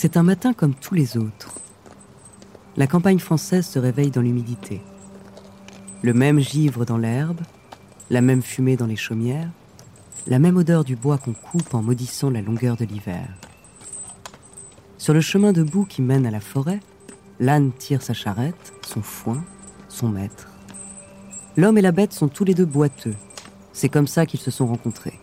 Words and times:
C'est 0.00 0.16
un 0.16 0.22
matin 0.22 0.52
comme 0.52 0.76
tous 0.76 0.94
les 0.94 1.16
autres. 1.16 1.56
La 2.76 2.86
campagne 2.86 3.18
française 3.18 3.66
se 3.66 3.80
réveille 3.80 4.12
dans 4.12 4.20
l'humidité. 4.20 4.80
Le 6.02 6.14
même 6.14 6.38
givre 6.38 6.84
dans 6.84 6.98
l'herbe, 6.98 7.40
la 8.08 8.20
même 8.20 8.40
fumée 8.40 8.76
dans 8.76 8.86
les 8.86 8.94
chaumières, 8.94 9.50
la 10.28 10.38
même 10.38 10.56
odeur 10.56 10.84
du 10.84 10.94
bois 10.94 11.18
qu'on 11.18 11.32
coupe 11.32 11.74
en 11.74 11.82
maudissant 11.82 12.30
la 12.30 12.42
longueur 12.42 12.76
de 12.76 12.84
l'hiver. 12.84 13.26
Sur 14.98 15.14
le 15.14 15.20
chemin 15.20 15.50
de 15.52 15.64
boue 15.64 15.84
qui 15.84 16.00
mène 16.00 16.26
à 16.26 16.30
la 16.30 16.38
forêt, 16.38 16.78
l'âne 17.40 17.72
tire 17.72 18.00
sa 18.00 18.14
charrette, 18.14 18.72
son 18.86 19.02
foin, 19.02 19.42
son 19.88 20.10
maître. 20.10 20.46
L'homme 21.56 21.76
et 21.76 21.82
la 21.82 21.90
bête 21.90 22.12
sont 22.12 22.28
tous 22.28 22.44
les 22.44 22.54
deux 22.54 22.66
boiteux. 22.66 23.16
C'est 23.72 23.88
comme 23.88 24.06
ça 24.06 24.26
qu'ils 24.26 24.38
se 24.38 24.52
sont 24.52 24.68
rencontrés. 24.68 25.18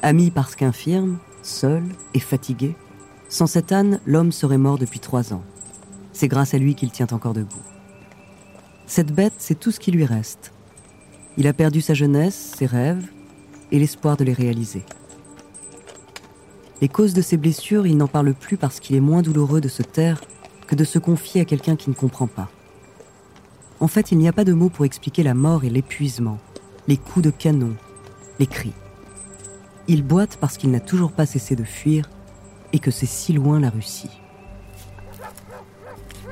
Amis 0.00 0.30
parce 0.30 0.54
qu'infirmes, 0.54 1.18
seuls 1.42 1.88
et 2.14 2.20
fatigués, 2.20 2.76
sans 3.28 3.46
cet 3.46 3.72
âne, 3.72 4.00
l'homme 4.06 4.32
serait 4.32 4.58
mort 4.58 4.78
depuis 4.78 5.00
trois 5.00 5.34
ans. 5.34 5.42
C'est 6.12 6.28
grâce 6.28 6.54
à 6.54 6.58
lui 6.58 6.74
qu'il 6.74 6.90
tient 6.90 7.08
encore 7.12 7.34
debout. 7.34 7.62
Cette 8.86 9.12
bête, 9.12 9.34
c'est 9.36 9.58
tout 9.58 9.70
ce 9.70 9.80
qui 9.80 9.90
lui 9.90 10.06
reste. 10.06 10.52
Il 11.36 11.46
a 11.46 11.52
perdu 11.52 11.82
sa 11.82 11.94
jeunesse, 11.94 12.54
ses 12.56 12.66
rêves 12.66 13.06
et 13.70 13.78
l'espoir 13.78 14.16
de 14.16 14.24
les 14.24 14.32
réaliser. 14.32 14.82
Les 16.80 16.88
causes 16.88 17.12
de 17.12 17.20
ses 17.20 17.36
blessures, 17.36 17.86
il 17.86 17.96
n'en 17.96 18.08
parle 18.08 18.32
plus 18.32 18.56
parce 18.56 18.80
qu'il 18.80 18.96
est 18.96 19.00
moins 19.00 19.20
douloureux 19.20 19.60
de 19.60 19.68
se 19.68 19.82
taire 19.82 20.22
que 20.66 20.74
de 20.74 20.84
se 20.84 20.98
confier 20.98 21.42
à 21.42 21.44
quelqu'un 21.44 21.76
qui 21.76 21.90
ne 21.90 21.94
comprend 21.94 22.28
pas. 22.28 22.48
En 23.80 23.88
fait, 23.88 24.10
il 24.10 24.18
n'y 24.18 24.28
a 24.28 24.32
pas 24.32 24.44
de 24.44 24.54
mots 24.54 24.70
pour 24.70 24.84
expliquer 24.84 25.22
la 25.22 25.34
mort 25.34 25.64
et 25.64 25.70
l'épuisement, 25.70 26.38
les 26.88 26.96
coups 26.96 27.24
de 27.24 27.30
canon, 27.30 27.74
les 28.38 28.46
cris. 28.46 28.72
Il 29.86 30.02
boite 30.02 30.38
parce 30.40 30.56
qu'il 30.56 30.70
n'a 30.70 30.80
toujours 30.80 31.12
pas 31.12 31.26
cessé 31.26 31.56
de 31.56 31.64
fuir 31.64 32.08
et 32.72 32.78
que 32.78 32.90
c'est 32.90 33.06
si 33.06 33.32
loin 33.32 33.60
la 33.60 33.70
Russie. 33.70 34.10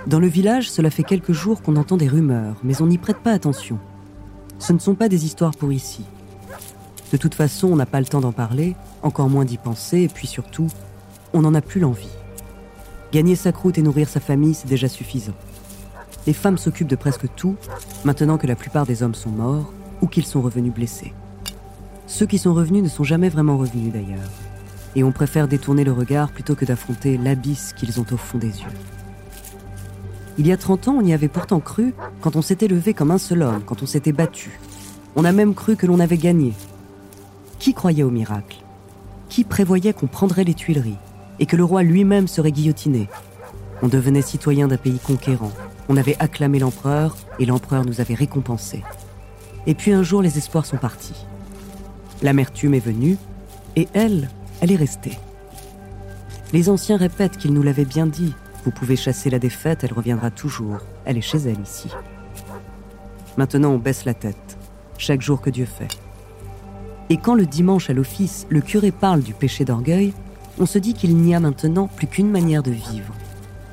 Dans 0.06 0.20
le 0.20 0.29
village, 0.29 0.70
cela 0.70 0.91
fait 0.91 1.03
quelques 1.03 1.33
jours 1.33 1.62
qu'on 1.62 1.77
entend 1.77 1.97
des 1.97 2.06
rumeurs, 2.06 2.56
mais 2.62 2.81
on 2.81 2.87
n'y 2.87 2.98
prête 2.98 3.19
pas 3.19 3.33
attention. 3.33 3.79
Ce 4.59 4.73
ne 4.73 4.79
sont 4.79 4.95
pas 4.95 5.09
des 5.09 5.25
histoires 5.25 5.57
pour 5.57 5.73
ici. 5.73 6.05
De 7.12 7.17
toute 7.17 7.34
façon, 7.34 7.69
on 7.69 7.77
n'a 7.77 7.87
pas 7.87 8.01
le 8.01 8.07
temps 8.07 8.20
d'en 8.20 8.33
parler, 8.33 8.77
encore 9.03 9.29
moins 9.29 9.45
d'y 9.45 9.59
penser, 9.59 10.03
et 10.03 10.09
puis 10.09 10.27
surtout, 10.27 10.69
on 11.33 11.41
n'en 11.41 11.55
a 11.55 11.61
plus 11.61 11.81
l'envie. 11.81 12.09
Gagner 13.12 13.34
sa 13.34 13.53
croûte 13.53 13.79
et 13.79 13.83
nourrir 13.83 14.09
sa 14.09 14.20
famille, 14.20 14.55
c'est 14.55 14.69
déjà 14.69 14.89
suffisant. 14.89 15.34
Les 16.27 16.33
femmes 16.33 16.59
s'occupent 16.59 16.89
de 16.89 16.97
presque 16.97 17.27
tout, 17.34 17.57
maintenant 18.05 18.39
que 18.39 18.46
la 18.46 18.57
plupart 18.57 18.86
des 18.86 19.02
hommes 19.02 19.14
sont 19.14 19.30
morts 19.30 19.73
ou 20.02 20.07
qu'ils 20.07 20.27
sont 20.27 20.42
revenus 20.42 20.73
blessés. 20.73 21.14
Ceux 22.07 22.27
qui 22.27 22.39
sont 22.39 22.55
revenus 22.55 22.83
ne 22.83 22.89
sont 22.89 23.05
jamais 23.05 23.29
vraiment 23.29 23.58
revenus 23.58 23.92
d'ailleurs 23.92 24.30
et 24.96 25.05
on 25.05 25.12
préfère 25.12 25.46
détourner 25.46 25.84
le 25.84 25.92
regard 25.92 26.30
plutôt 26.30 26.57
que 26.57 26.64
d'affronter 26.64 27.18
l'abysse 27.18 27.74
qu'ils 27.77 28.01
ont 28.01 28.07
au 28.11 28.17
fond 28.17 28.39
des 28.39 28.48
yeux. 28.61 28.73
Il 30.39 30.46
y 30.46 30.52
a 30.52 30.57
30 30.57 30.89
ans, 30.89 30.96
on 30.98 31.05
y 31.05 31.12
avait 31.12 31.29
pourtant 31.29 31.61
cru 31.61 31.95
quand 32.23 32.34
on 32.34 32.42
s'était 32.42 32.67
levé 32.67 32.95
comme 32.95 33.11
un 33.11 33.18
seul 33.18 33.42
homme, 33.42 33.62
quand 33.64 33.83
on 33.83 33.86
s'était 33.86 34.12
battu. 34.12 34.58
On 35.14 35.24
a 35.24 35.33
même 35.33 35.55
cru 35.55 35.77
que 35.77 35.86
l'on 35.86 36.01
avait 36.01 36.18
gagné. 36.18 36.55
Qui 37.58 37.74
croyait 37.74 38.02
au 38.02 38.11
miracle? 38.11 38.57
Qui 39.29 39.45
prévoyait 39.45 39.92
qu'on 39.92 40.07
prendrait 40.07 40.45
les 40.45 40.55
Tuileries 40.55 40.98
et 41.39 41.46
que 41.46 41.57
le 41.57 41.64
roi 41.64 41.83
lui-même 41.83 42.27
serait 42.27 42.52
guillotiné? 42.52 43.08
On 43.83 43.89
devenait 43.89 44.23
citoyen 44.23 44.67
d'un 44.68 44.77
pays 44.78 44.98
conquérant. 44.98 45.52
On 45.90 45.96
avait 45.98 46.17
acclamé 46.18 46.58
l'empereur 46.58 47.17
et 47.39 47.45
l'empereur 47.45 47.84
nous 47.84 48.01
avait 48.01 48.14
récompensés. 48.14 48.83
Et 49.67 49.74
puis 49.74 49.92
un 49.92 50.02
jour, 50.02 50.23
les 50.23 50.39
espoirs 50.39 50.64
sont 50.64 50.78
partis. 50.78 51.27
L'amertume 52.23 52.74
est 52.74 52.80
venue 52.80 53.18
et 53.74 53.89
elle, 53.92 54.30
elle 54.61 54.72
est 54.72 54.77
restée. 54.77 55.18
Les 56.52 56.68
anciens 56.68 56.96
répètent 56.96 57.36
qu'ils 57.36 57.52
nous 57.52 57.62
l'avaient 57.62 57.84
bien 57.84 58.06
dit. 58.06 58.34
Vous 58.64 58.70
pouvez 58.70 58.96
chasser 58.96 59.30
la 59.30 59.39
défaite, 59.39 59.84
elle 59.84 59.92
reviendra 59.92 60.30
toujours. 60.30 60.78
Elle 61.05 61.18
est 61.18 61.22
chez 61.22 61.39
elle 61.39 61.61
ici. 61.61 61.89
Maintenant, 63.36 63.70
on 63.70 63.78
baisse 63.78 64.05
la 64.05 64.14
tête, 64.14 64.56
chaque 64.98 65.22
jour 65.22 65.40
que 65.40 65.50
Dieu 65.50 65.66
fait. 65.66 65.89
Et 67.11 67.18
quand 67.18 67.34
le 67.34 67.46
dimanche 67.46 67.90
à 67.90 67.92
l'office, 67.92 68.46
le 68.48 68.61
curé 68.61 68.90
parle 68.90 69.20
du 69.20 69.34
péché 69.34 69.64
d'orgueil, 69.64 70.12
on 70.58 70.66
se 70.66 70.78
dit 70.78 70.95
qu'il 70.95 71.16
n'y 71.16 71.34
a 71.34 71.40
maintenant 71.40 71.86
plus 71.86 72.06
qu'une 72.06 72.30
manière 72.30 72.62
de 72.62 72.70
vivre. 72.70 73.12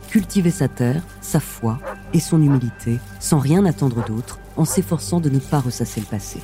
Cultiver 0.10 0.52
sa 0.52 0.68
terre, 0.68 1.02
sa 1.22 1.40
foi 1.40 1.80
et 2.14 2.20
son 2.20 2.42
humilité, 2.42 3.00
sans 3.20 3.40
rien 3.40 3.66
attendre 3.66 4.06
d'autre, 4.06 4.40
en 4.58 4.66
s'efforçant 4.66 5.20
de 5.20 5.30
ne 5.30 5.40
pas 5.40 5.60
ressasser 5.60 6.02
le 6.02 6.06
passé. 6.06 6.40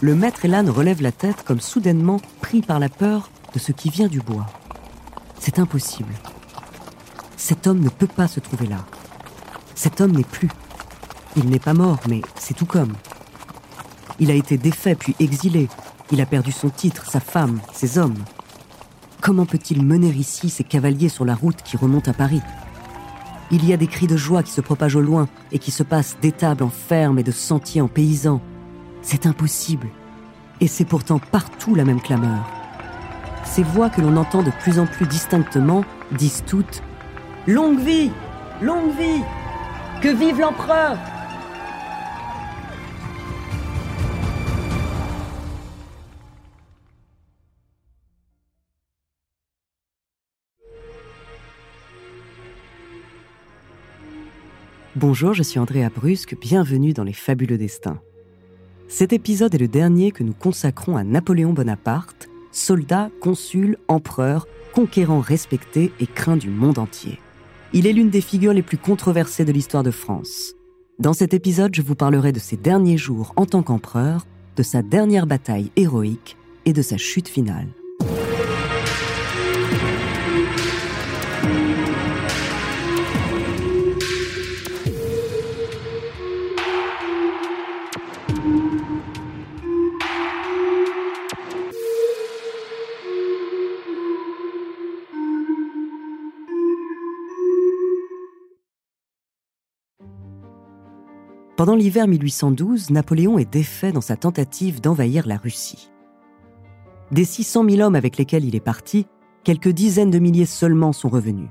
Le 0.00 0.14
maître 0.14 0.44
et 0.44 0.48
l'âne 0.48 0.70
relèvent 0.70 1.02
la 1.02 1.12
tête 1.12 1.42
comme 1.44 1.60
soudainement 1.60 2.20
pris 2.40 2.62
par 2.62 2.78
la 2.78 2.88
peur 2.88 3.30
de 3.52 3.58
ce 3.58 3.72
qui 3.72 3.90
vient 3.90 4.08
du 4.08 4.20
bois. 4.20 4.46
C'est 5.38 5.58
impossible. 5.58 6.14
Cet 7.36 7.66
homme 7.66 7.80
ne 7.80 7.88
peut 7.88 8.06
pas 8.06 8.28
se 8.28 8.40
trouver 8.40 8.66
là. 8.66 8.84
Cet 9.74 10.00
homme 10.00 10.12
n'est 10.12 10.24
plus. 10.24 10.50
Il 11.36 11.48
n'est 11.48 11.58
pas 11.58 11.74
mort, 11.74 11.98
mais 12.08 12.22
c'est 12.38 12.54
tout 12.54 12.66
comme. 12.66 12.92
Il 14.18 14.30
a 14.30 14.34
été 14.34 14.56
défait 14.58 14.94
puis 14.94 15.14
exilé. 15.20 15.68
Il 16.12 16.20
a 16.20 16.26
perdu 16.26 16.52
son 16.52 16.70
titre, 16.70 17.06
sa 17.08 17.20
femme, 17.20 17.60
ses 17.72 17.98
hommes. 17.98 18.18
Comment 19.20 19.46
peut-il 19.46 19.84
mener 19.84 20.08
ici 20.08 20.48
ces 20.48 20.64
cavaliers 20.64 21.08
sur 21.08 21.24
la 21.24 21.34
route 21.34 21.62
qui 21.62 21.76
remonte 21.76 22.08
à 22.08 22.14
Paris? 22.14 22.42
Il 23.50 23.66
y 23.66 23.72
a 23.72 23.76
des 23.76 23.86
cris 23.86 24.06
de 24.06 24.16
joie 24.16 24.42
qui 24.42 24.52
se 24.52 24.60
propagent 24.60 24.96
au 24.96 25.00
loin 25.00 25.28
et 25.52 25.58
qui 25.58 25.70
se 25.70 25.82
passent 25.82 26.16
d'étables 26.22 26.62
en 26.62 26.70
fermes 26.70 27.18
et 27.18 27.22
de 27.22 27.32
sentiers 27.32 27.80
en 27.80 27.88
paysans, 27.88 28.40
c'est 29.02 29.26
impossible. 29.26 29.88
Et 30.60 30.68
c'est 30.68 30.84
pourtant 30.84 31.18
partout 31.18 31.74
la 31.74 31.84
même 31.84 32.00
clameur. 32.00 32.46
Ces 33.44 33.62
voix 33.62 33.90
que 33.90 34.00
l'on 34.00 34.16
entend 34.16 34.42
de 34.42 34.50
plus 34.60 34.78
en 34.78 34.86
plus 34.86 35.06
distinctement 35.06 35.84
disent 36.12 36.44
toutes⁇ 36.46 36.82
Longue 37.52 37.80
vie 37.80 38.10
Longue 38.60 38.94
vie 38.96 39.22
Que 40.02 40.14
vive 40.14 40.40
l'empereur!⁇ 40.40 40.96
Bonjour, 54.96 55.32
je 55.32 55.42
suis 55.42 55.58
Andrea 55.58 55.88
Brusque, 55.88 56.36
bienvenue 56.38 56.92
dans 56.92 57.04
les 57.04 57.14
fabuleux 57.14 57.56
destins. 57.56 58.00
Cet 58.90 59.12
épisode 59.12 59.54
est 59.54 59.58
le 59.58 59.68
dernier 59.68 60.10
que 60.10 60.24
nous 60.24 60.34
consacrons 60.34 60.96
à 60.96 61.04
Napoléon 61.04 61.52
Bonaparte, 61.52 62.28
soldat, 62.50 63.08
consul, 63.20 63.78
empereur, 63.86 64.48
conquérant 64.74 65.20
respecté 65.20 65.92
et 66.00 66.08
craint 66.08 66.36
du 66.36 66.50
monde 66.50 66.80
entier. 66.80 67.20
Il 67.72 67.86
est 67.86 67.92
l'une 67.92 68.10
des 68.10 68.20
figures 68.20 68.52
les 68.52 68.62
plus 68.62 68.78
controversées 68.78 69.44
de 69.44 69.52
l'histoire 69.52 69.84
de 69.84 69.92
France. 69.92 70.54
Dans 70.98 71.12
cet 71.12 71.34
épisode, 71.34 71.72
je 71.72 71.82
vous 71.82 71.94
parlerai 71.94 72.32
de 72.32 72.40
ses 72.40 72.56
derniers 72.56 72.98
jours 72.98 73.32
en 73.36 73.46
tant 73.46 73.62
qu'empereur, 73.62 74.26
de 74.56 74.64
sa 74.64 74.82
dernière 74.82 75.28
bataille 75.28 75.70
héroïque 75.76 76.36
et 76.64 76.72
de 76.72 76.82
sa 76.82 76.96
chute 76.96 77.28
finale. 77.28 77.68
Pendant 101.60 101.76
l'hiver 101.76 102.08
1812, 102.08 102.88
Napoléon 102.88 103.36
est 103.36 103.52
défait 103.52 103.92
dans 103.92 104.00
sa 104.00 104.16
tentative 104.16 104.80
d'envahir 104.80 105.26
la 105.26 105.36
Russie. 105.36 105.90
Des 107.10 107.26
600 107.26 107.68
000 107.68 107.82
hommes 107.82 107.96
avec 107.96 108.16
lesquels 108.16 108.46
il 108.46 108.56
est 108.56 108.60
parti, 108.60 109.06
quelques 109.44 109.68
dizaines 109.68 110.10
de 110.10 110.18
milliers 110.18 110.46
seulement 110.46 110.94
sont 110.94 111.10
revenus. 111.10 111.50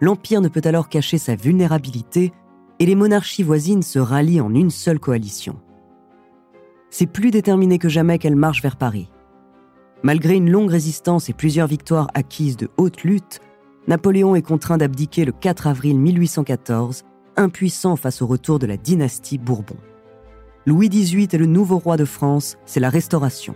L'Empire 0.00 0.40
ne 0.40 0.48
peut 0.48 0.62
alors 0.64 0.88
cacher 0.88 1.18
sa 1.18 1.36
vulnérabilité 1.36 2.32
et 2.78 2.86
les 2.86 2.94
monarchies 2.94 3.42
voisines 3.42 3.82
se 3.82 3.98
rallient 3.98 4.40
en 4.40 4.54
une 4.54 4.70
seule 4.70 4.98
coalition. 4.98 5.56
C'est 6.88 7.04
plus 7.04 7.30
déterminé 7.30 7.78
que 7.78 7.90
jamais 7.90 8.18
qu'elle 8.18 8.34
marche 8.34 8.62
vers 8.62 8.76
Paris. 8.76 9.10
Malgré 10.02 10.36
une 10.36 10.50
longue 10.50 10.70
résistance 10.70 11.28
et 11.28 11.34
plusieurs 11.34 11.68
victoires 11.68 12.08
acquises 12.14 12.56
de 12.56 12.70
haute 12.78 13.02
lutte, 13.02 13.40
Napoléon 13.88 14.36
est 14.36 14.40
contraint 14.40 14.78
d'abdiquer 14.78 15.26
le 15.26 15.32
4 15.32 15.66
avril 15.66 15.98
1814, 15.98 17.04
impuissant 17.38 17.96
face 17.96 18.20
au 18.20 18.26
retour 18.26 18.58
de 18.58 18.66
la 18.66 18.76
dynastie 18.76 19.38
Bourbon. 19.38 19.76
Louis 20.66 20.88
XVIII 20.88 21.28
est 21.32 21.38
le 21.38 21.46
nouveau 21.46 21.78
roi 21.78 21.96
de 21.96 22.04
France, 22.04 22.58
c'est 22.66 22.80
la 22.80 22.90
Restauration. 22.90 23.54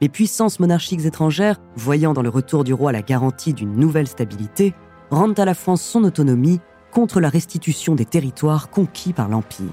Les 0.00 0.08
puissances 0.08 0.60
monarchiques 0.60 1.04
étrangères, 1.04 1.60
voyant 1.74 2.12
dans 2.12 2.22
le 2.22 2.28
retour 2.28 2.64
du 2.64 2.72
roi 2.72 2.92
la 2.92 3.02
garantie 3.02 3.52
d'une 3.52 3.74
nouvelle 3.76 4.06
stabilité, 4.06 4.72
rendent 5.10 5.38
à 5.38 5.44
la 5.44 5.54
France 5.54 5.82
son 5.82 6.04
autonomie 6.04 6.60
contre 6.92 7.20
la 7.20 7.28
restitution 7.28 7.94
des 7.94 8.04
territoires 8.04 8.70
conquis 8.70 9.12
par 9.12 9.28
l'Empire. 9.28 9.66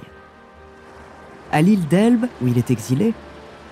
À 1.52 1.62
l'île 1.62 1.88
d'Elbe, 1.88 2.26
où 2.42 2.48
il 2.48 2.58
est 2.58 2.72
exilé, 2.72 3.14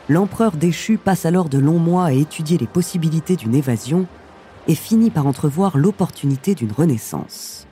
l'empereur 0.07 0.51
déchu 0.51 0.97
passe 0.97 1.25
alors 1.25 1.49
de 1.49 1.57
longs 1.57 1.79
mois 1.79 2.05
à 2.05 2.11
étudier 2.11 2.57
les 2.57 2.67
possibilités 2.67 3.35
d'une 3.35 3.55
évasion 3.55 4.05
et 4.67 4.75
finit 4.75 5.09
par 5.09 5.25
entrevoir 5.25 5.77
l'opportunité 5.77 6.53
d'une 6.53 6.71
renaissance. 6.71 7.65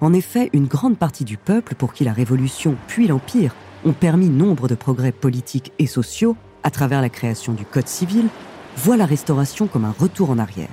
En 0.00 0.12
effet, 0.12 0.48
une 0.52 0.66
grande 0.66 0.96
partie 0.96 1.24
du 1.24 1.36
peuple 1.36 1.74
pour 1.74 1.92
qui 1.92 2.04
la 2.04 2.12
Révolution 2.12 2.76
puis 2.86 3.08
l'Empire 3.08 3.54
ont 3.84 3.92
permis 3.92 4.28
nombre 4.28 4.68
de 4.68 4.74
progrès 4.74 5.12
politiques 5.12 5.72
et 5.78 5.86
sociaux 5.86 6.36
à 6.62 6.70
travers 6.70 7.00
la 7.00 7.08
création 7.08 7.52
du 7.52 7.64
Code 7.64 7.88
civil, 7.88 8.28
voit 8.76 8.96
la 8.96 9.06
Restauration 9.06 9.66
comme 9.66 9.84
un 9.84 9.94
retour 9.98 10.30
en 10.30 10.38
arrière. 10.38 10.68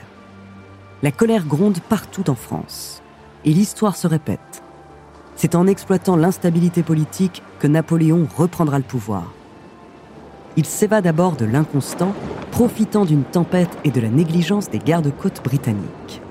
La 1.01 1.11
colère 1.11 1.45
gronde 1.45 1.79
partout 1.79 2.29
en 2.29 2.35
France. 2.35 3.01
Et 3.45 3.51
l'histoire 3.51 3.95
se 3.95 4.07
répète. 4.07 4.63
C'est 5.35 5.55
en 5.55 5.67
exploitant 5.67 6.15
l'instabilité 6.15 6.83
politique 6.83 7.43
que 7.59 7.67
Napoléon 7.67 8.27
reprendra 8.35 8.77
le 8.77 8.83
pouvoir. 8.83 9.33
Il 10.57 10.65
s'évade 10.65 11.03
d'abord 11.03 11.35
de 11.35 11.45
l'inconstant, 11.45 12.13
profitant 12.51 13.05
d'une 13.05 13.23
tempête 13.23 13.77
et 13.83 13.91
de 13.91 13.99
la 13.99 14.09
négligence 14.09 14.69
des 14.69 14.79
gardes-côtes 14.79 15.43
britanniques. 15.43 16.21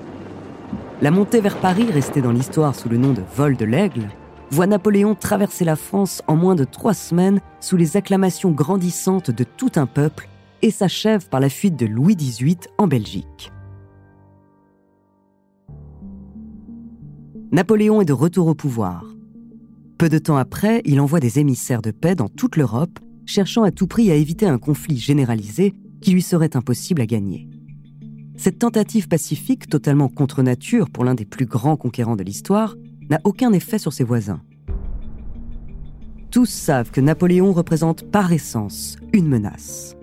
La 1.01 1.11
montée 1.11 1.41
vers 1.41 1.57
Paris, 1.57 1.91
restée 1.91 2.21
dans 2.21 2.31
l'histoire 2.31 2.73
sous 2.73 2.87
le 2.87 2.95
nom 2.95 3.11
de 3.11 3.21
vol 3.35 3.57
de 3.57 3.65
l'aigle, 3.65 4.07
voit 4.49 4.65
Napoléon 4.65 5.13
traverser 5.13 5.65
la 5.65 5.75
France 5.75 6.21
en 6.27 6.37
moins 6.37 6.55
de 6.55 6.63
trois 6.63 6.93
semaines 6.93 7.41
sous 7.59 7.75
les 7.75 7.97
acclamations 7.97 8.51
grandissantes 8.51 9.29
de 9.29 9.43
tout 9.43 9.71
un 9.75 9.87
peuple 9.87 10.29
et 10.61 10.71
s'achève 10.71 11.27
par 11.27 11.41
la 11.41 11.49
fuite 11.49 11.75
de 11.75 11.85
Louis 11.85 12.15
XVIII 12.15 12.57
en 12.77 12.87
Belgique. 12.87 13.51
Napoléon 17.51 17.99
est 17.99 18.05
de 18.05 18.13
retour 18.13 18.47
au 18.47 18.55
pouvoir. 18.55 19.03
Peu 19.97 20.07
de 20.07 20.17
temps 20.17 20.37
après, 20.37 20.81
il 20.85 21.01
envoie 21.01 21.19
des 21.19 21.39
émissaires 21.39 21.81
de 21.81 21.91
paix 21.91 22.15
dans 22.15 22.29
toute 22.29 22.55
l'Europe, 22.55 22.99
cherchant 23.25 23.63
à 23.63 23.71
tout 23.71 23.87
prix 23.87 24.11
à 24.11 24.15
éviter 24.15 24.45
un 24.47 24.57
conflit 24.57 24.97
généralisé 24.97 25.73
qui 25.99 26.11
lui 26.11 26.21
serait 26.21 26.55
impossible 26.55 27.01
à 27.01 27.05
gagner. 27.05 27.49
Cette 28.37 28.59
tentative 28.59 29.07
pacifique, 29.07 29.69
totalement 29.69 30.09
contre 30.09 30.43
nature 30.43 30.89
pour 30.89 31.05
l'un 31.05 31.15
des 31.15 31.25
plus 31.25 31.45
grands 31.45 31.77
conquérants 31.77 32.17
de 32.17 32.23
l'histoire, 32.23 32.75
n'a 33.09 33.21
aucun 33.23 33.53
effet 33.53 33.79
sur 33.79 33.93
ses 33.93 34.03
voisins. 34.03 34.41
Tous 36.31 36.49
savent 36.49 36.91
que 36.91 36.99
Napoléon 36.99 37.53
représente 37.53 38.03
par 38.11 38.33
essence 38.33 38.97
une 39.13 39.27
menace. 39.27 39.95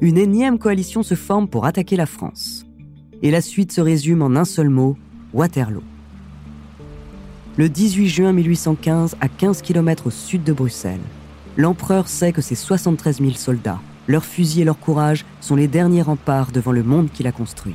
Une 0.00 0.18
énième 0.18 0.58
coalition 0.58 1.04
se 1.04 1.14
forme 1.14 1.48
pour 1.48 1.66
attaquer 1.66 1.96
la 1.96 2.06
France. 2.06 2.66
Et 3.22 3.30
la 3.30 3.40
suite 3.40 3.72
se 3.72 3.80
résume 3.80 4.22
en 4.22 4.34
un 4.36 4.44
seul 4.44 4.68
mot, 4.68 4.96
Waterloo. 5.32 5.84
Le 7.56 7.68
18 7.68 8.08
juin 8.08 8.32
1815, 8.32 9.16
à 9.20 9.28
15 9.28 9.62
km 9.62 10.08
au 10.08 10.10
sud 10.10 10.42
de 10.42 10.52
Bruxelles, 10.52 11.00
l'empereur 11.56 12.08
sait 12.08 12.32
que 12.32 12.42
ses 12.42 12.56
73 12.56 13.20
000 13.20 13.32
soldats, 13.32 13.80
leurs 14.08 14.24
fusils 14.24 14.62
et 14.62 14.64
leur 14.64 14.78
courage 14.78 15.24
sont 15.40 15.56
les 15.56 15.68
derniers 15.68 16.02
remparts 16.02 16.52
devant 16.52 16.72
le 16.72 16.82
monde 16.82 17.08
qu'il 17.12 17.26
a 17.26 17.32
construit. 17.32 17.74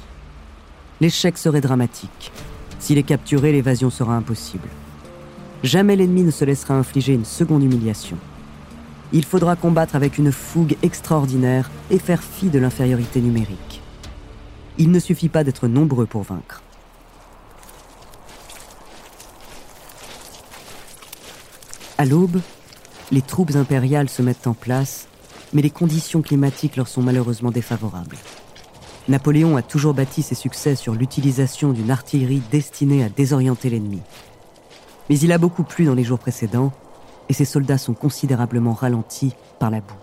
L'échec 1.00 1.38
serait 1.38 1.62
dramatique. 1.62 2.31
S'il 2.80 2.98
est 2.98 3.04
capturé, 3.04 3.51
l'évasion 3.51 3.89
sera 3.89 4.16
impossible. 4.16 4.68
Jamais 5.63 5.95
l'ennemi 5.95 6.24
ne 6.24 6.31
se 6.31 6.45
laissera 6.45 6.75
infliger 6.75 7.13
une 7.13 7.25
seconde 7.25 7.63
humiliation. 7.63 8.18
Il 9.13 9.25
faudra 9.25 9.56
combattre 9.56 9.95
avec 9.95 10.18
une 10.18 10.31
fougue 10.31 10.78
extraordinaire 10.83 11.69
et 11.89 12.00
faire 12.00 12.24
fi 12.24 12.50
de 12.50 12.60
l'infériorité 12.60 13.19
numérique. 13.19 13.81
Il 14.77 14.92
ne 14.92 15.00
suffit 15.00 15.30
pas 15.30 15.44
d'être 15.44 15.68
nombreux 15.68 16.06
pour 16.06 16.24
vaincre. 16.24 16.62
À 21.98 22.06
l'aube, 22.06 22.39
les 23.12 23.22
troupes 23.22 23.56
impériales 23.56 24.10
se 24.10 24.22
mettent 24.22 24.48
en 24.48 24.54
place, 24.54 25.07
mais 25.53 25.62
les 25.62 25.69
conditions 25.69 26.21
climatiques 26.21 26.75
leur 26.77 26.88
sont 26.88 27.01
malheureusement 27.01 27.51
défavorables. 27.51 28.18
Napoléon 29.07 29.57
a 29.57 29.62
toujours 29.62 29.94
bâti 29.94 30.21
ses 30.21 30.36
succès 30.36 30.75
sur 30.75 30.94
l'utilisation 30.94 31.74
d'une 31.74 31.92
artillerie 31.92 32.42
destinée 32.51 33.03
à 33.03 33.09
désorienter 33.09 33.69
l'ennemi. 33.69 34.01
Mais 35.09 35.19
il 35.19 35.31
a 35.31 35.38
beaucoup 35.38 35.63
plu 35.63 35.86
dans 35.86 35.95
les 35.95 36.03
jours 36.03 36.19
précédents, 36.19 36.71
et 37.27 37.33
ses 37.33 37.45
soldats 37.45 37.77
sont 37.77 37.94
considérablement 37.94 38.74
ralentis 38.74 39.36
par 39.59 39.71
la 39.71 39.81
boue. 39.81 39.94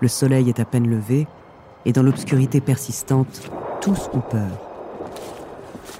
Le 0.00 0.08
soleil 0.08 0.48
est 0.48 0.60
à 0.60 0.64
peine 0.64 0.88
levé, 0.88 1.26
et 1.84 1.92
dans 1.92 2.02
l'obscurité 2.02 2.60
persistante, 2.60 3.50
tous 3.80 4.10
ont 4.12 4.20
peur. 4.20 4.50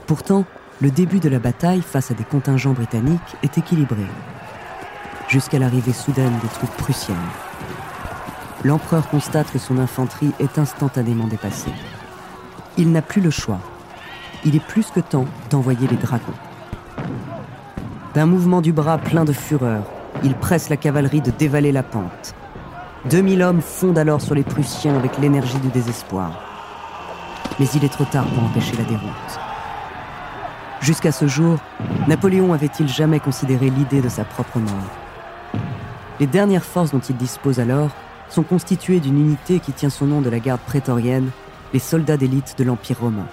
Pourtant, 0.06 0.44
le 0.80 0.90
début 0.90 1.20
de 1.20 1.28
la 1.28 1.38
bataille 1.38 1.82
face 1.82 2.10
à 2.10 2.14
des 2.14 2.24
contingents 2.24 2.72
britanniques 2.72 3.20
est 3.42 3.58
équilibré, 3.58 4.04
jusqu'à 5.28 5.58
l'arrivée 5.58 5.92
soudaine 5.92 6.38
des 6.42 6.48
troupes 6.48 6.76
prussiennes. 6.76 7.16
L'empereur 8.62 9.08
constate 9.08 9.50
que 9.50 9.58
son 9.58 9.78
infanterie 9.78 10.32
est 10.38 10.58
instantanément 10.58 11.26
dépassée. 11.26 11.72
Il 12.76 12.92
n'a 12.92 13.00
plus 13.00 13.22
le 13.22 13.30
choix. 13.30 13.58
Il 14.44 14.54
est 14.54 14.64
plus 14.64 14.90
que 14.90 15.00
temps 15.00 15.24
d'envoyer 15.48 15.88
les 15.88 15.96
dragons. 15.96 16.26
D'un 18.14 18.26
mouvement 18.26 18.60
du 18.60 18.72
bras 18.72 18.98
plein 18.98 19.24
de 19.24 19.32
fureur, 19.32 19.84
il 20.22 20.34
presse 20.34 20.68
la 20.68 20.76
cavalerie 20.76 21.22
de 21.22 21.30
dévaler 21.30 21.72
la 21.72 21.82
pente. 21.82 22.34
2000 23.08 23.42
hommes 23.42 23.62
fondent 23.62 23.98
alors 23.98 24.20
sur 24.20 24.34
les 24.34 24.42
Prussiens 24.42 24.96
avec 24.96 25.16
l'énergie 25.18 25.58
du 25.58 25.68
désespoir. 25.68 26.32
Mais 27.58 27.66
il 27.74 27.84
est 27.84 27.92
trop 27.92 28.04
tard 28.04 28.26
pour 28.26 28.44
empêcher 28.44 28.76
la 28.76 28.84
déroute. 28.84 29.40
Jusqu'à 30.80 31.12
ce 31.12 31.26
jour, 31.26 31.58
Napoléon 32.08 32.52
avait-il 32.52 32.88
jamais 32.88 33.20
considéré 33.20 33.70
l'idée 33.70 34.02
de 34.02 34.08
sa 34.10 34.24
propre 34.24 34.58
mort? 34.58 35.60
Les 36.18 36.26
dernières 36.26 36.64
forces 36.64 36.90
dont 36.90 37.00
il 37.00 37.16
dispose 37.16 37.58
alors 37.60 37.90
sont 38.30 38.42
constituées 38.42 39.00
d'une 39.00 39.20
unité 39.20 39.60
qui 39.60 39.72
tient 39.72 39.90
son 39.90 40.06
nom 40.06 40.20
de 40.20 40.30
la 40.30 40.38
garde 40.38 40.60
prétorienne, 40.60 41.30
les 41.72 41.78
soldats 41.78 42.16
d'élite 42.16 42.54
de 42.58 42.64
l'Empire 42.64 43.00
romain. 43.00 43.26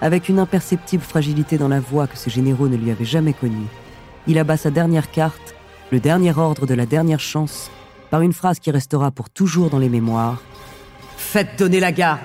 Avec 0.00 0.28
une 0.28 0.38
imperceptible 0.38 1.02
fragilité 1.02 1.58
dans 1.58 1.68
la 1.68 1.80
voix 1.80 2.06
que 2.06 2.16
ses 2.16 2.30
généraux 2.30 2.68
ne 2.68 2.76
lui 2.76 2.90
avaient 2.90 3.04
jamais 3.04 3.32
connue, 3.32 3.66
il 4.26 4.38
abat 4.38 4.56
sa 4.56 4.70
dernière 4.70 5.10
carte, 5.10 5.54
le 5.90 6.00
dernier 6.00 6.36
ordre 6.36 6.66
de 6.66 6.74
la 6.74 6.86
dernière 6.86 7.20
chance, 7.20 7.70
par 8.10 8.22
une 8.22 8.32
phrase 8.32 8.58
qui 8.58 8.70
restera 8.70 9.10
pour 9.10 9.30
toujours 9.30 9.70
dans 9.70 9.78
les 9.78 9.88
mémoires. 9.88 10.42
Faites 11.16 11.58
donner 11.58 11.80
la 11.80 11.92
garde 11.92 12.20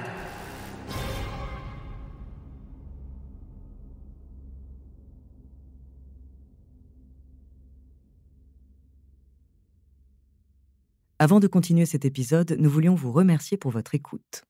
Avant 11.27 11.41
de 11.41 11.47
continuer 11.47 11.85
cet 11.85 12.05
épisode, 12.05 12.55
nous 12.57 12.69
voulions 12.69 12.95
vous 12.95 13.11
remercier 13.11 13.57
pour 13.57 13.69
votre 13.69 13.93
écoute. 13.95 14.45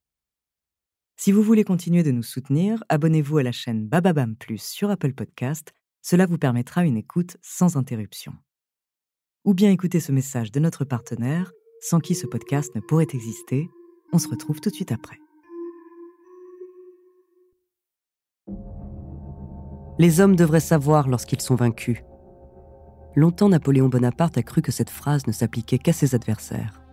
Si 1.19 1.31
vous 1.31 1.41
voulez 1.41 1.63
continuer 1.63 2.03
de 2.03 2.11
nous 2.11 2.21
soutenir, 2.21 2.83
abonnez-vous 2.87 3.39
à 3.39 3.41
la 3.41 3.51
chaîne 3.51 3.87
Bababam 3.87 4.35
Plus 4.35 4.61
sur 4.61 4.91
Apple 4.91 5.13
Podcast, 5.13 5.73
cela 6.03 6.27
vous 6.27 6.37
permettra 6.37 6.85
une 6.85 6.95
écoute 6.95 7.37
sans 7.41 7.77
interruption. 7.77 8.33
Ou 9.43 9.55
bien 9.55 9.71
écoutez 9.71 9.99
ce 9.99 10.11
message 10.11 10.51
de 10.51 10.59
notre 10.59 10.85
partenaire, 10.85 11.51
sans 11.81 11.99
qui 11.99 12.13
ce 12.13 12.27
podcast 12.27 12.75
ne 12.75 12.81
pourrait 12.81 13.07
exister. 13.11 13.67
On 14.13 14.19
se 14.19 14.27
retrouve 14.27 14.61
tout 14.61 14.69
de 14.69 14.75
suite 14.75 14.91
après. 14.91 15.17
Les 19.97 20.19
hommes 20.19 20.35
devraient 20.35 20.59
savoir 20.59 21.07
lorsqu'ils 21.07 21.41
sont 21.41 21.55
vaincus 21.55 22.03
Longtemps, 23.17 23.49
Napoléon 23.49 23.89
Bonaparte 23.89 24.37
a 24.37 24.43
cru 24.43 24.61
que 24.61 24.71
cette 24.71 24.91
phrase 24.91 25.25
ne 25.25 25.31
s'appliquait 25.31 25.79
qu'à 25.79 25.91
ses 25.91 26.13
adversaires. 26.13 26.83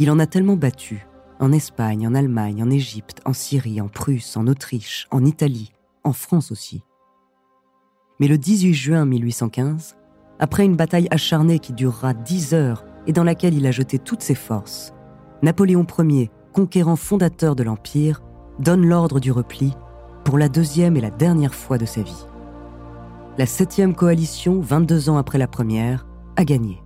Il 0.00 0.10
en 0.10 0.18
a 0.18 0.26
tellement 0.26 0.56
battu, 0.56 1.06
en 1.38 1.52
Espagne, 1.52 2.04
en 2.08 2.16
Allemagne, 2.16 2.64
en 2.64 2.68
Égypte, 2.68 3.20
en 3.24 3.32
Syrie, 3.32 3.80
en 3.80 3.86
Prusse, 3.86 4.36
en 4.36 4.48
Autriche, 4.48 5.06
en 5.12 5.24
Italie, 5.24 5.70
en 6.02 6.12
France 6.12 6.50
aussi. 6.50 6.82
Mais 8.18 8.26
le 8.26 8.38
18 8.38 8.74
juin 8.74 9.06
1815, 9.06 9.96
Après 10.40 10.64
une 10.64 10.74
bataille 10.74 11.06
acharnée 11.12 11.60
qui 11.60 11.74
durera 11.74 12.12
dix 12.12 12.52
heures 12.52 12.84
et 13.06 13.12
dans 13.12 13.22
laquelle 13.22 13.54
il 13.54 13.68
a 13.68 13.70
jeté 13.70 14.00
toutes 14.00 14.22
ses 14.22 14.34
forces, 14.34 14.92
Napoléon 15.42 15.86
Ier, 15.96 16.32
conquérant 16.52 16.96
fondateur 16.96 17.54
de 17.54 17.62
l'Empire, 17.62 18.20
donne 18.58 18.84
l'ordre 18.84 19.20
du 19.20 19.30
repli 19.30 19.74
pour 20.24 20.38
la 20.38 20.48
deuxième 20.48 20.96
et 20.96 21.00
la 21.00 21.10
dernière 21.10 21.54
fois 21.54 21.78
de 21.78 21.86
sa 21.86 22.02
vie. 22.02 22.26
La 23.40 23.46
septième 23.46 23.94
coalition, 23.94 24.60
22 24.60 25.08
ans 25.08 25.16
après 25.16 25.38
la 25.38 25.48
première, 25.48 26.06
a 26.36 26.44
gagné. 26.44 26.82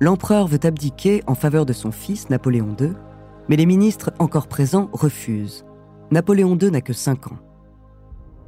L'empereur 0.00 0.46
veut 0.46 0.64
abdiquer 0.64 1.22
en 1.26 1.34
faveur 1.34 1.66
de 1.66 1.74
son 1.74 1.92
fils 1.92 2.30
Napoléon 2.30 2.74
II, 2.80 2.94
mais 3.46 3.56
les 3.56 3.66
ministres 3.66 4.10
encore 4.20 4.48
présents 4.48 4.88
refusent. 4.94 5.66
Napoléon 6.10 6.56
II 6.56 6.70
n'a 6.70 6.80
que 6.80 6.94
5 6.94 7.26
ans. 7.26 7.38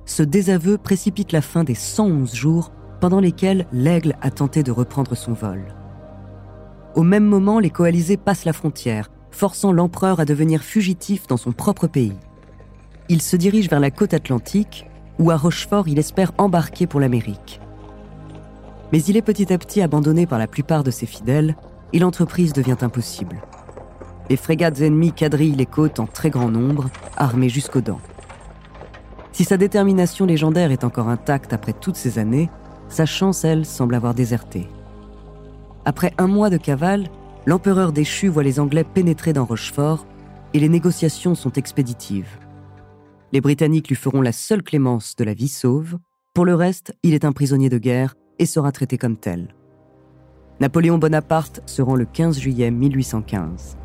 Ce 0.06 0.22
désaveu 0.22 0.78
précipite 0.78 1.32
la 1.32 1.42
fin 1.42 1.64
des 1.64 1.74
111 1.74 2.34
jours 2.34 2.72
pendant 2.98 3.20
lesquels 3.20 3.66
l'aigle 3.72 4.16
a 4.22 4.30
tenté 4.30 4.62
de 4.62 4.72
reprendre 4.72 5.14
son 5.14 5.34
vol. 5.34 5.74
Au 6.94 7.02
même 7.02 7.26
moment, 7.26 7.58
les 7.58 7.68
coalisés 7.68 8.16
passent 8.16 8.46
la 8.46 8.54
frontière, 8.54 9.10
forçant 9.32 9.72
l'empereur 9.72 10.18
à 10.18 10.24
devenir 10.24 10.62
fugitif 10.62 11.26
dans 11.26 11.36
son 11.36 11.52
propre 11.52 11.88
pays. 11.88 12.16
Il 13.10 13.20
se 13.20 13.36
dirige 13.36 13.68
vers 13.68 13.80
la 13.80 13.90
côte 13.90 14.14
atlantique, 14.14 14.86
où 15.20 15.30
à 15.30 15.36
Rochefort 15.36 15.86
il 15.86 15.98
espère 15.98 16.32
embarquer 16.38 16.88
pour 16.88 16.98
l'Amérique. 16.98 17.60
Mais 18.90 19.02
il 19.04 19.16
est 19.16 19.22
petit 19.22 19.52
à 19.52 19.58
petit 19.58 19.82
abandonné 19.82 20.26
par 20.26 20.38
la 20.38 20.48
plupart 20.48 20.82
de 20.82 20.90
ses 20.90 21.06
fidèles 21.06 21.54
et 21.92 22.00
l'entreprise 22.00 22.52
devient 22.52 22.78
impossible. 22.80 23.40
Les 24.30 24.36
frégates 24.36 24.80
ennemies 24.80 25.12
quadrillent 25.12 25.54
les 25.54 25.66
côtes 25.66 26.00
en 26.00 26.06
très 26.06 26.30
grand 26.30 26.48
nombre, 26.48 26.88
armées 27.16 27.48
jusqu'aux 27.48 27.80
dents. 27.80 28.00
Si 29.32 29.44
sa 29.44 29.56
détermination 29.56 30.26
légendaire 30.26 30.72
est 30.72 30.84
encore 30.84 31.08
intacte 31.08 31.52
après 31.52 31.72
toutes 31.72 31.96
ces 31.96 32.18
années, 32.18 32.50
sa 32.88 33.06
chance, 33.06 33.44
elle, 33.44 33.64
semble 33.64 33.94
avoir 33.94 34.14
déserté. 34.14 34.68
Après 35.84 36.12
un 36.18 36.26
mois 36.26 36.50
de 36.50 36.56
cavale, 36.56 37.08
l'empereur 37.46 37.92
déchu 37.92 38.28
voit 38.28 38.42
les 38.42 38.58
Anglais 38.58 38.84
pénétrer 38.84 39.32
dans 39.32 39.44
Rochefort 39.44 40.06
et 40.54 40.60
les 40.60 40.68
négociations 40.68 41.34
sont 41.34 41.52
expéditives. 41.52 42.38
Les 43.32 43.40
Britanniques 43.40 43.88
lui 43.88 43.94
feront 43.94 44.22
la 44.22 44.32
seule 44.32 44.62
clémence 44.62 45.14
de 45.14 45.22
la 45.22 45.34
vie 45.34 45.48
sauve. 45.48 45.98
Pour 46.34 46.44
le 46.44 46.56
reste, 46.56 46.96
il 47.04 47.14
est 47.14 47.24
un 47.24 47.30
prisonnier 47.30 47.68
de 47.68 47.78
guerre 47.78 48.16
et 48.40 48.46
sera 48.46 48.72
traité 48.72 48.98
comme 48.98 49.16
tel. 49.16 49.54
Napoléon 50.58 50.98
Bonaparte 50.98 51.62
se 51.64 51.80
rend 51.80 51.94
le 51.94 52.06
15 52.06 52.40
juillet 52.40 52.72
1815. 52.72 53.76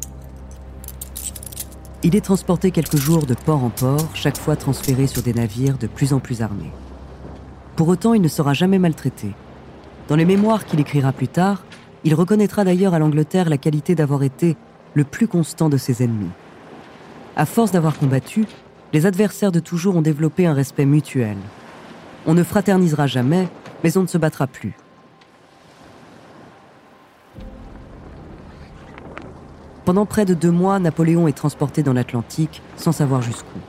Il 2.02 2.16
est 2.16 2.22
transporté 2.22 2.72
quelques 2.72 2.98
jours 2.98 3.28
de 3.28 3.36
port 3.36 3.64
en 3.64 3.70
port, 3.70 4.10
chaque 4.16 4.38
fois 4.38 4.56
transféré 4.56 5.06
sur 5.06 5.22
des 5.22 5.34
navires 5.34 5.78
de 5.78 5.88
plus 5.88 6.12
en 6.14 6.20
plus 6.20 6.42
armés. 6.42 6.72
Pour 7.76 7.88
autant, 7.88 8.14
il 8.14 8.22
ne 8.22 8.28
sera 8.28 8.54
jamais 8.54 8.80
maltraité. 8.80 9.32
Dans 10.08 10.16
les 10.16 10.26
mémoires 10.26 10.66
qu'il 10.66 10.80
écrira 10.80 11.12
plus 11.12 11.28
tard, 11.28 11.64
il 12.04 12.16
reconnaîtra 12.16 12.64
d'ailleurs 12.64 12.94
à 12.94 13.00
l'Angleterre 13.00 13.50
la 13.50 13.58
qualité 13.58 13.94
d'avoir 13.94 14.24
été 14.24 14.58
le 14.96 15.04
plus 15.04 15.28
constant 15.28 15.70
de 15.70 15.78
ses 15.78 16.04
ennemis. 16.04 16.32
À 17.36 17.46
force 17.46 17.72
d'avoir 17.72 17.98
combattu, 17.98 18.46
les 18.96 19.06
adversaires 19.06 19.52
de 19.52 19.60
toujours 19.60 19.98
ont 19.98 20.02
développé 20.02 20.46
un 20.46 20.54
respect 20.54 20.86
mutuel. 20.86 21.36
On 22.26 22.34
ne 22.34 22.44
fraternisera 22.44 23.08
jamais, 23.08 23.50
mais 23.84 23.98
on 23.98 24.04
ne 24.04 24.08
se 24.08 24.18
battra 24.18 24.48
plus. 24.48 24.74
Pendant 29.84 30.06
près 30.06 30.24
de 30.24 30.34
deux 30.34 30.50
mois, 30.50 30.80
Napoléon 30.80 31.28
est 31.28 31.34
transporté 31.34 31.84
dans 31.84 31.92
l'Atlantique 31.92 32.62
sans 32.78 32.94
savoir 32.94 33.22
jusqu'où. 33.22 33.60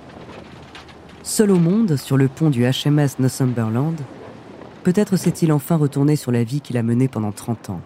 Seul 1.24 1.50
au 1.50 1.58
monde, 1.58 1.96
sur 1.96 2.16
le 2.16 2.28
pont 2.28 2.48
du 2.48 2.62
HMS 2.62 3.18
Northumberland, 3.18 3.96
peut-être 4.84 5.16
s'est-il 5.16 5.50
enfin 5.50 5.74
retourné 5.74 6.14
sur 6.14 6.30
la 6.30 6.44
vie 6.44 6.60
qu'il 6.60 6.76
a 6.76 6.84
menée 6.84 7.08
pendant 7.08 7.32
30 7.32 7.70
ans. 7.70 7.80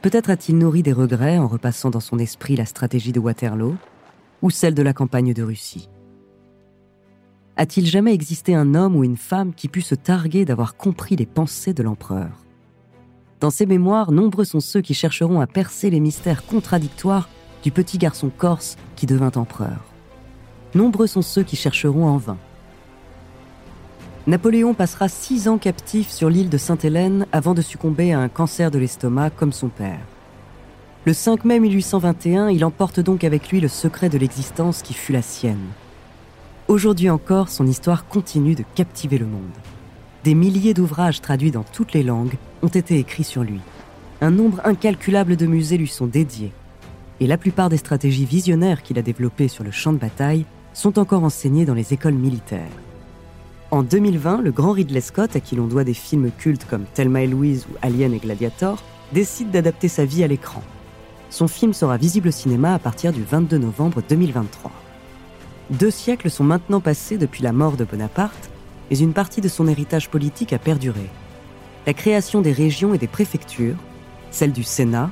Peut-être 0.00 0.30
a-t-il 0.30 0.58
nourri 0.58 0.84
des 0.84 0.92
regrets 0.92 1.38
en 1.38 1.48
repassant 1.48 1.90
dans 1.90 1.98
son 1.98 2.20
esprit 2.20 2.54
la 2.54 2.66
stratégie 2.66 3.10
de 3.10 3.18
Waterloo 3.18 3.74
ou 4.42 4.50
celle 4.50 4.74
de 4.74 4.82
la 4.82 4.92
campagne 4.92 5.34
de 5.34 5.42
Russie. 5.42 5.88
A-t-il 7.58 7.86
jamais 7.86 8.12
existé 8.12 8.54
un 8.54 8.74
homme 8.74 8.96
ou 8.96 9.04
une 9.04 9.16
femme 9.16 9.54
qui 9.54 9.68
pût 9.68 9.80
se 9.80 9.94
targuer 9.94 10.44
d'avoir 10.44 10.76
compris 10.76 11.16
les 11.16 11.24
pensées 11.24 11.72
de 11.72 11.82
l'empereur? 11.82 12.44
Dans 13.40 13.48
ses 13.48 13.64
mémoires, 13.64 14.12
nombreux 14.12 14.44
sont 14.44 14.60
ceux 14.60 14.82
qui 14.82 14.92
chercheront 14.92 15.40
à 15.40 15.46
percer 15.46 15.88
les 15.88 16.00
mystères 16.00 16.44
contradictoires 16.44 17.30
du 17.62 17.70
petit 17.70 17.96
garçon 17.96 18.30
corse 18.30 18.76
qui 18.94 19.06
devint 19.06 19.32
empereur. 19.36 19.84
Nombreux 20.74 21.06
sont 21.06 21.22
ceux 21.22 21.44
qui 21.44 21.56
chercheront 21.56 22.06
en 22.06 22.18
vain. 22.18 22.36
Napoléon 24.26 24.74
passera 24.74 25.08
six 25.08 25.48
ans 25.48 25.56
captif 25.56 26.10
sur 26.10 26.28
l'île 26.28 26.50
de 26.50 26.58
Sainte-Hélène 26.58 27.26
avant 27.32 27.54
de 27.54 27.62
succomber 27.62 28.12
à 28.12 28.20
un 28.20 28.28
cancer 28.28 28.70
de 28.70 28.78
l'estomac 28.78 29.30
comme 29.30 29.52
son 29.52 29.68
père. 29.68 30.00
Le 31.06 31.14
5 31.14 31.44
mai 31.46 31.58
1821, 31.60 32.50
il 32.50 32.64
emporte 32.66 33.00
donc 33.00 33.24
avec 33.24 33.48
lui 33.48 33.60
le 33.60 33.68
secret 33.68 34.10
de 34.10 34.18
l'existence 34.18 34.82
qui 34.82 34.92
fut 34.92 35.12
la 35.12 35.22
sienne. 35.22 35.68
Aujourd'hui 36.68 37.10
encore, 37.10 37.48
son 37.48 37.64
histoire 37.64 38.08
continue 38.08 38.56
de 38.56 38.64
captiver 38.74 39.18
le 39.18 39.26
monde. 39.26 39.42
Des 40.24 40.34
milliers 40.34 40.74
d'ouvrages 40.74 41.20
traduits 41.20 41.52
dans 41.52 41.62
toutes 41.62 41.92
les 41.92 42.02
langues 42.02 42.34
ont 42.60 42.66
été 42.68 42.98
écrits 42.98 43.22
sur 43.22 43.44
lui. 43.44 43.60
Un 44.20 44.32
nombre 44.32 44.60
incalculable 44.64 45.36
de 45.36 45.46
musées 45.46 45.78
lui 45.78 45.86
sont 45.86 46.08
dédiés. 46.08 46.52
Et 47.20 47.28
la 47.28 47.38
plupart 47.38 47.68
des 47.68 47.76
stratégies 47.76 48.24
visionnaires 48.24 48.82
qu'il 48.82 48.98
a 48.98 49.02
développées 49.02 49.46
sur 49.46 49.62
le 49.62 49.70
champ 49.70 49.92
de 49.92 49.98
bataille 49.98 50.44
sont 50.74 50.98
encore 50.98 51.22
enseignées 51.22 51.66
dans 51.66 51.74
les 51.74 51.92
écoles 51.92 52.14
militaires. 52.14 52.66
En 53.70 53.84
2020, 53.84 54.42
le 54.42 54.50
grand 54.50 54.72
Ridley 54.72 55.00
Scott, 55.00 55.36
à 55.36 55.40
qui 55.40 55.54
l'on 55.54 55.68
doit 55.68 55.84
des 55.84 55.94
films 55.94 56.32
cultes 56.36 56.66
comme 56.68 56.84
Thelma 56.94 57.22
et 57.22 57.28
Louise 57.28 57.64
ou 57.70 57.76
Alien 57.80 58.12
et 58.12 58.18
Gladiator, 58.18 58.82
décide 59.12 59.52
d'adapter 59.52 59.86
sa 59.86 60.04
vie 60.04 60.24
à 60.24 60.26
l'écran. 60.26 60.64
Son 61.30 61.46
film 61.46 61.72
sera 61.72 61.96
visible 61.96 62.28
au 62.28 62.32
cinéma 62.32 62.74
à 62.74 62.80
partir 62.80 63.12
du 63.12 63.22
22 63.22 63.58
novembre 63.58 64.02
2023. 64.08 64.72
Deux 65.70 65.90
siècles 65.90 66.30
sont 66.30 66.44
maintenant 66.44 66.80
passés 66.80 67.18
depuis 67.18 67.42
la 67.42 67.52
mort 67.52 67.76
de 67.76 67.84
Bonaparte, 67.84 68.50
mais 68.88 68.98
une 68.98 69.12
partie 69.12 69.40
de 69.40 69.48
son 69.48 69.66
héritage 69.66 70.08
politique 70.08 70.52
a 70.52 70.58
perduré. 70.58 71.10
La 71.86 71.94
création 71.94 72.40
des 72.40 72.52
régions 72.52 72.94
et 72.94 72.98
des 72.98 73.08
préfectures, 73.08 73.76
celle 74.30 74.52
du 74.52 74.62
Sénat, 74.62 75.10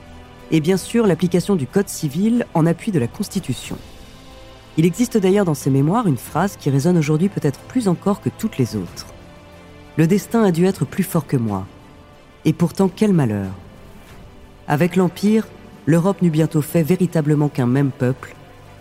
et 0.53 0.61
bien 0.61 0.77
sûr 0.77 1.09
l'application 1.09 1.57
du 1.57 1.67
Code 1.67 1.89
civil 1.89 2.47
en 2.55 2.67
appui 2.67 2.93
de 2.93 3.01
la 3.01 3.09
Constitution. 3.09 3.77
Il 4.77 4.85
existe 4.85 5.17
d'ailleurs 5.19 5.45
dans 5.45 5.55
ses 5.55 5.71
mémoires 5.71 6.07
une 6.07 6.17
phrase 6.17 6.57
qui 6.57 6.71
résonne 6.71 6.99
aujourd'hui 6.99 7.29
peut-être 7.29 7.61
plus 7.61 7.89
encore 7.89 8.21
que 8.21 8.29
toutes 8.29 8.59
les 8.59 8.77
autres. 8.77 9.07
Le 9.97 10.07
destin 10.07 10.45
a 10.45 10.53
dû 10.53 10.67
être 10.67 10.85
plus 10.85 11.05
fort 11.05 11.27
que 11.27 11.37
moi. 11.37 11.67
Et 12.45 12.53
pourtant, 12.53 12.89
quel 12.95 13.13
malheur. 13.13 13.51
Avec 14.69 14.95
l'Empire, 14.95 15.49
l'Europe 15.87 16.23
n'eut 16.23 16.31
bientôt 16.31 16.63
fait 16.63 16.83
véritablement 16.83 17.49
qu'un 17.49 17.67
même 17.67 17.91
peuple, 17.91 18.35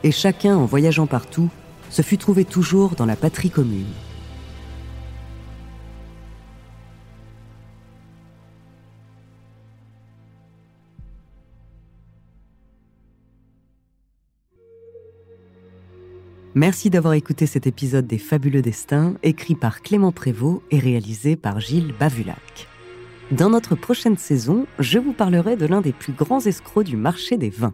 et 0.03 0.11
chacun, 0.11 0.55
en 0.55 0.65
voyageant 0.65 1.07
partout, 1.07 1.49
se 1.93 2.01
fut 2.01 2.17
trouvé 2.17 2.43
toujours 2.43 2.95
dans 2.95 3.05
la 3.05 3.15
patrie 3.15 3.51
commune. 3.51 3.85
Merci 16.55 16.89
d'avoir 16.89 17.13
écouté 17.13 17.45
cet 17.45 17.67
épisode 17.67 18.05
des 18.05 18.17
Fabuleux 18.17 18.61
Destins, 18.61 19.15
écrit 19.23 19.55
par 19.55 19.81
Clément 19.81 20.11
Prévost 20.11 20.61
et 20.71 20.79
réalisé 20.79 21.35
par 21.35 21.59
Gilles 21.59 21.93
Bavulac. 21.99 22.67
Dans 23.31 23.49
notre 23.49 23.75
prochaine 23.75 24.17
saison, 24.17 24.67
je 24.79 24.99
vous 24.99 25.13
parlerai 25.13 25.57
de 25.57 25.65
l'un 25.65 25.81
des 25.81 25.93
plus 25.93 26.13
grands 26.13 26.41
escrocs 26.41 26.85
du 26.85 26.97
marché 26.97 27.37
des 27.37 27.49
vins. 27.49 27.73